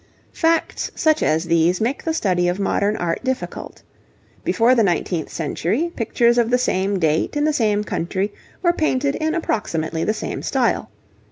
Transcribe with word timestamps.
Facts 0.33 0.89
such 0.95 1.21
as 1.21 1.43
these 1.43 1.79
make 1.79 2.03
the 2.03 2.13
study 2.15 2.47
of 2.47 2.59
modern 2.59 2.97
art 2.97 3.23
difficult. 3.23 3.83
Before 4.43 4.73
the 4.73 4.81
nineteenth 4.81 5.29
century, 5.29 5.91
pictures 5.95 6.39
of 6.39 6.49
the 6.49 6.57
same 6.57 6.97
date 6.97 7.37
in 7.37 7.43
the 7.43 7.53
same 7.53 7.83
country 7.83 8.33
were 8.63 8.73
painted 8.73 9.13
in 9.13 9.35
approximately 9.35 10.03
the 10.03 10.11
same 10.15 10.41
style. 10.41 10.89